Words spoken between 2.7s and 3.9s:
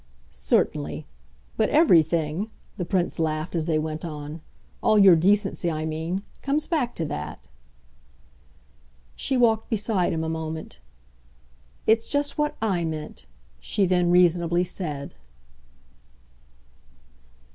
the Prince laughed as they